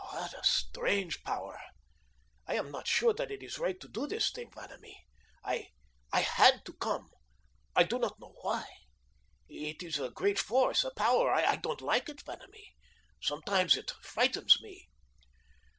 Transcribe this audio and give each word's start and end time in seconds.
What 0.13 0.33
a 0.33 0.43
strange 0.43 1.21
power! 1.21 1.59
I 2.47 2.55
am 2.55 2.71
not 2.71 2.87
sure 2.87 3.13
that 3.13 3.29
it 3.29 3.43
is 3.43 3.59
right 3.59 3.79
to 3.79 3.87
do 3.87 4.07
this 4.07 4.31
thing, 4.31 4.49
Vanamee. 4.49 4.97
I 5.43 5.67
I 6.11 6.21
HAD 6.21 6.65
to 6.65 6.73
come. 6.73 7.11
I 7.75 7.83
do 7.83 7.99
not 7.99 8.19
know 8.19 8.33
why. 8.41 8.65
It 9.47 9.83
is 9.83 9.99
a 9.99 10.09
great 10.09 10.39
force 10.39 10.83
a 10.83 10.89
power 10.89 11.31
I 11.31 11.57
don't 11.57 11.81
like 11.81 12.09
it. 12.09 12.21
Vanamee, 12.25 12.73
sometimes 13.21 13.77
it 13.77 13.91
frightens 14.01 14.59
me." 14.59 14.89